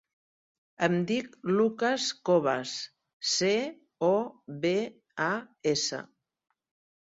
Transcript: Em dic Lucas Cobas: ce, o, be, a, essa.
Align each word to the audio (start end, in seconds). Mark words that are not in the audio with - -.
Em 0.85 0.93
dic 1.09 1.35
Lucas 1.59 2.07
Cobas: 2.29 2.71
ce, 3.33 3.51
o, 4.09 4.11
be, 4.65 4.73
a, 5.29 5.29
essa. 5.75 6.03